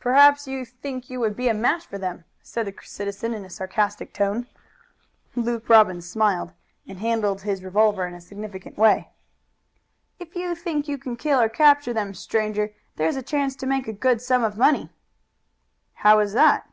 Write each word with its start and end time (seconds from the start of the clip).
"Perhaps 0.00 0.46
you 0.46 0.66
think 0.66 1.08
you 1.08 1.18
would 1.18 1.34
be 1.34 1.48
a 1.48 1.54
match 1.54 1.86
for 1.86 1.96
them," 1.96 2.24
said 2.42 2.66
the 2.66 2.74
citizen 2.82 3.32
in 3.32 3.42
a 3.42 3.48
sarcastic 3.48 4.12
tone. 4.12 4.46
Luke 5.34 5.66
Robbins 5.70 6.06
smiled, 6.06 6.52
and 6.86 6.98
handled 6.98 7.40
his 7.40 7.64
revolver 7.64 8.06
in 8.06 8.12
a 8.12 8.20
significant 8.20 8.76
way. 8.76 9.08
"If 10.18 10.36
you 10.36 10.54
think 10.54 10.88
you 10.88 10.98
can 10.98 11.16
kill 11.16 11.40
or 11.40 11.48
capture 11.48 11.94
them, 11.94 12.12
stranger, 12.12 12.74
there's 12.96 13.16
a 13.16 13.22
chance 13.22 13.56
to 13.56 13.66
make 13.66 13.88
a 13.88 13.94
good 13.94 14.20
sum 14.20 14.44
of 14.44 14.58
money." 14.58 14.90
"How 15.94 16.18
is 16.18 16.34
that?" 16.34 16.68